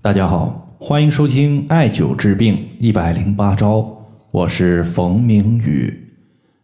[0.00, 3.84] 大家好，欢迎收听艾灸治病一百零八招，
[4.30, 6.14] 我是冯明宇。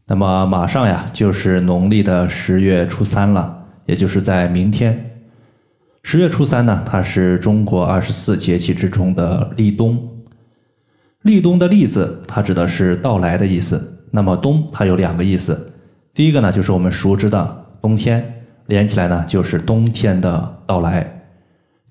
[0.07, 5.19] 那么马上呀，就是农历的十月初三了，也就是在明天。
[6.05, 9.99] 十月初三呢，它是中国二十四节气之中的立冬。
[11.23, 13.99] 立冬的“立”字，它指的是到来的意思。
[14.13, 15.73] 那么冬，它有两个意思。
[16.15, 21.14] 第一个呢，就是我们熟知的冬天，连起来呢，就是冬天的到来。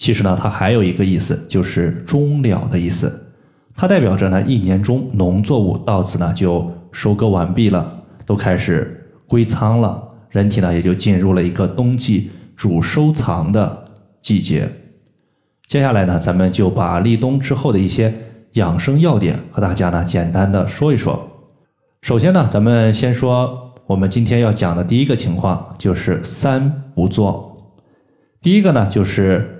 [0.04, 3.32] 其实呢，它还有一个意思，就是终了的意思。
[3.74, 13.86] 它代表着呢，一年中农作物到此呢就收割完毕了，都开始归仓了，人体呢也就进入了一个冬季主收藏的
[14.22, 14.70] 季节。
[15.68, 18.14] 接下来呢，咱们就把立冬之后的一些。
[18.56, 21.28] 养生要点和大家呢简单的说一说。
[22.02, 27.72] 首先呢，咱们先说我们今天要讲的第一个情况，就是三不做。
[28.42, 29.53] 第一个呢，就是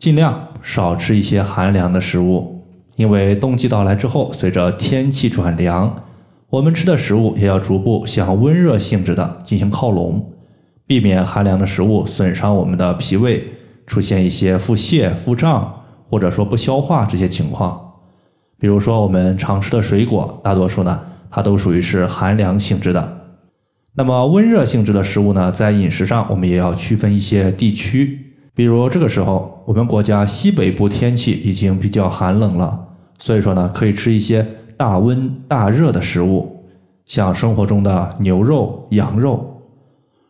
[0.00, 2.64] 尽量少吃一些寒凉的食物，
[2.96, 5.94] 因为冬季到来之后，随着天气转凉，
[6.48, 10.32] 我们吃的食物也要逐步向温热性质的进行靠拢，
[10.86, 13.44] 避免寒凉的食物损伤我们的脾胃，
[13.86, 17.78] 出现一些腹泻、腹胀或者说不消化这些情况。
[18.58, 23.18] 比如说，我们常吃的水果，大多数呢，它都属于是寒凉性质的。
[23.94, 28.28] 那么温热性质的食物呢，在饮食上我们也要区分一些地区。
[28.54, 36.64] 比如这个时候，我们国家西北部天气已经比较寒冷了，所以说呢，可以吃一些大温大热的食物，
[37.06, 39.62] 像生活中的牛肉、羊肉。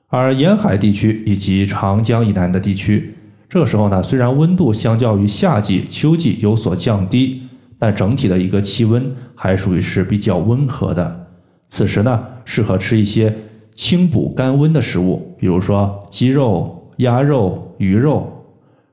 [0.09, 3.15] 而沿海地区以及长江以南的地区，
[3.49, 7.43] 这个时候呢，虽然温度相较于夏季、秋季有所降低。
[7.83, 11.29] 但整体的一个气温还属于是比较温和的，
[11.71, 13.35] 此时呢，适合吃一些
[13.75, 18.31] 清补甘温的食物，比如说鸡肉、鸭肉、鱼肉。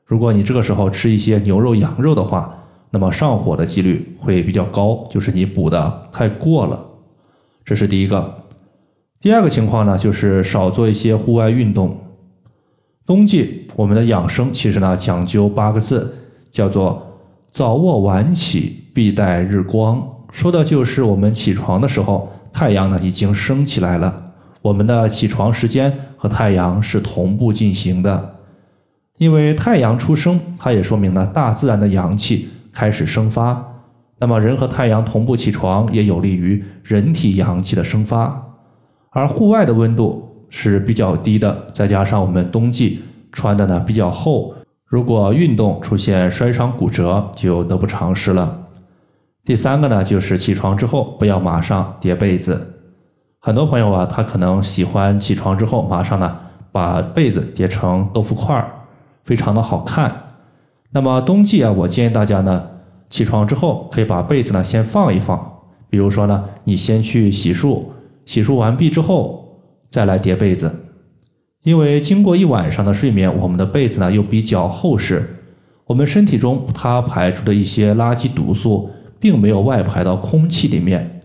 [0.03, 2.53] 如果你这个时候吃一些牛肉、羊肉的话，
[2.89, 6.85] 那么上火的几率会比较高，就是你补的太过了。
[7.63, 8.43] 这是第一个。
[9.21, 11.97] 第二个情况呢，就是少做一些户外运动。
[13.05, 16.13] 冬季我们的养生其实呢讲究八个字，
[16.51, 17.03] 叫做。
[17.49, 24.26] 早卧晚起，必待日光，说的就是我们起床的时候，太阳呢已经升起来了。
[24.61, 28.35] 我们的起床时间和太阳是同步进行的，
[29.17, 33.63] 因为太阳出生，它也说明了大自然的阳气开始生发。
[34.19, 38.43] 那么人和太阳同步起床，也有利于人体阳气的生发。
[39.11, 43.01] 而户外的温度是比较低的，再加上我们冬季
[43.31, 44.53] 穿的呢比较厚。
[44.85, 48.63] 如果运动出现摔伤骨折，就得不偿失了。
[49.45, 52.76] 第三个呢，就是起床之后不要马上叠被子。
[53.39, 56.37] 很多朋友啊，他可能喜欢起床之后马上呢
[56.71, 58.69] 把被子叠成豆腐块儿，
[59.23, 60.11] 非常的好看。
[60.91, 62.67] 那么冬季啊，我建议大家呢，
[63.09, 65.59] 起床之后可以把被子呢先放一放，
[65.89, 67.83] 比如说呢，你先去洗漱，
[68.25, 70.83] 洗漱完毕之后再来叠被子。
[71.63, 75.23] 因为经过一晚上的睡眠，我们的被子呢又比较厚实，
[75.85, 81.16] 我们身体中它排出的一些垃圾毒素并没有外排到空气里面，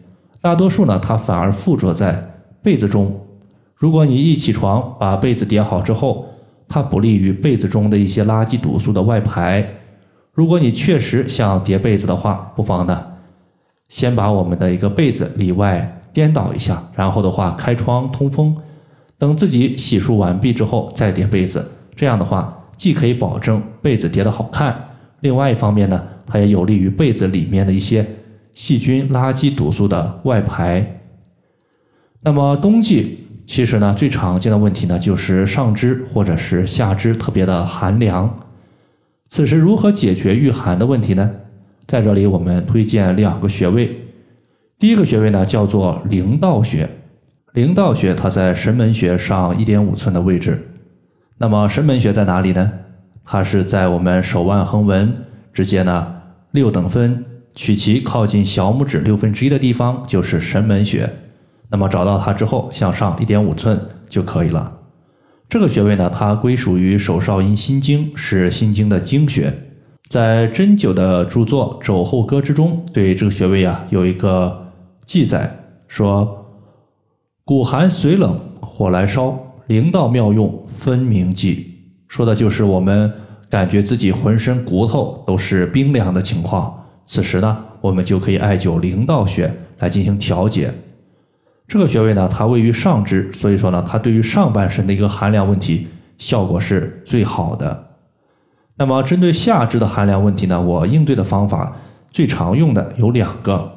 [0.43, 2.31] 大多数呢它反而附着在
[2.61, 3.19] 被子中。
[3.77, 6.27] 如果你一起床把被子叠好之后，
[6.69, 9.67] 它不利于被子中的一些垃圾毒素的外排。
[10.33, 13.07] 如果你确实想叠被子的话，不妨呢
[13.89, 18.57] 先把我们的一个被子里外颠倒一下，然后的话开窗通风。
[19.19, 24.77] 等自己洗漱完毕之后再叠被子，这样的话既可以保证被子叠得好看，
[25.21, 28.05] 另外一方面呢，它也有利于被子里面的一些
[28.55, 31.01] 细菌、垃圾、毒素的外排。
[32.21, 38.39] 那么冬季其实呢，最常见的问题呢就是上肢或者是下肢特别的寒凉，
[39.29, 41.31] 此时如何解决御寒的问题呢？
[41.87, 43.99] 在这里我们推荐两个穴位，
[44.79, 46.89] 第一个穴位呢叫做灵道穴。
[47.55, 50.63] 灵道穴它在神门穴上一点五寸的位置，
[51.39, 52.73] 那么神门穴在哪里呢？
[53.25, 55.13] 它是在我们手腕横纹
[55.53, 56.15] 直接呢
[56.53, 57.25] 六等分
[57.55, 61.09] 取其靠近小拇指六分之一的地方就是神门穴。
[61.71, 64.81] 那么找到它之后，向上一点五寸就可以了。
[65.49, 69.53] 这个穴位呢，它归属于手少阴心经，是心经的经穴。
[70.09, 74.73] 在针灸的著作《肘后歌》之中，对这个穴位啊有一个
[75.05, 75.59] 记载
[75.89, 76.39] 说。
[77.45, 81.75] 骨寒髓冷，火来烧，灵道妙用分明记，
[82.07, 83.13] 说的就是我们
[83.51, 86.82] 感觉自己浑身骨头都是冰凉的情况。
[87.05, 90.73] 此时呢，我们就可以艾灸灵道穴来进行调节。
[91.69, 95.89] 这个穴位呢，它位于上肢，所以说呢，它对于上半身的一个寒凉问题
[96.19, 97.91] 效果是最好的。
[98.77, 101.77] 那么针对下肢的寒凉问题呢，我应对的方法
[102.11, 103.71] 最常用的有两个。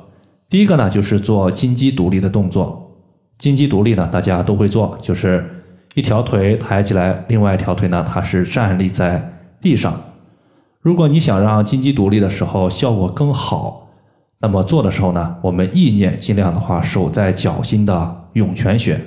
[0.49, 2.97] 第一个呢，就是做金鸡独立的动作。
[3.37, 5.45] 金鸡独立呢，大家都会做，就是
[5.93, 10.01] 一条腿抬起来，另外一条腿呢，它是站立在地上。
[10.85, 13.87] 如果你想让金鸡独立的时候效果更好，
[14.37, 19.01] 那么做的时候呢，我们意念尽量的话守在脚心的涌泉穴。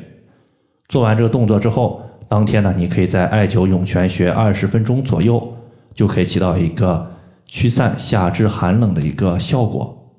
[0.89, 5.55] 做完这个动作之后，当天呢，你可以在艾灸涌泉穴二十分钟左右，
[5.95, 7.13] 就可以起到一个
[7.47, 10.11] 驱散下肢寒冷的一个效果。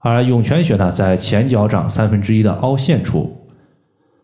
[0.00, 3.48] 而涌泉穴呢，在前脚掌三分之一的凹陷处。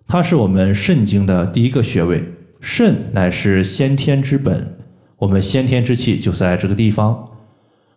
[0.07, 2.23] 它是我们肾经的第一个穴位，
[2.61, 4.76] 肾乃是先天之本，
[5.19, 7.29] 我们先天之气就在这个地方。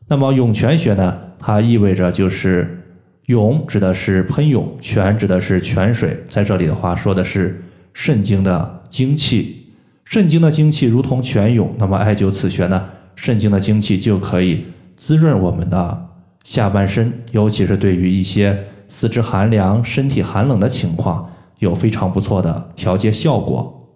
[0.08, 2.84] 那么涌泉穴呢，它意味着就是
[3.26, 7.64] 涌指的是喷涌，泉指的是泉水，在这里的话说的是
[7.94, 9.68] 肾经的精气。
[10.06, 16.10] 肾经的精气如同泉涌，那么艾灸此穴呢，肾经的精气就可以滋润我们的
[16.44, 18.58] 下半身，尤其是对于一些
[18.88, 21.30] 四肢寒凉、身体寒冷的情况。
[21.60, 23.90] 有非常不错的调节效果。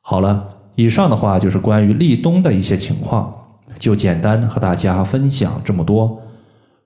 [0.00, 3.32] 好了，以上的话就是关于立冬的一些情况，
[3.78, 6.20] 就简单和大家分享这么多。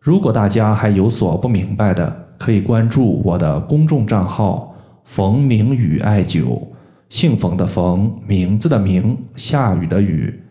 [0.00, 4.75] 如果大家还有所不明白的，可以关注我的公众账号
[5.05, 6.61] “冯明宇艾灸”，
[7.08, 10.43] 姓冯的冯，名字的名，下雨的雨。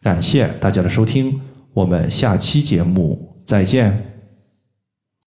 [0.00, 1.40] 感谢大家的收听，
[1.72, 4.13] 我们下期节目再见。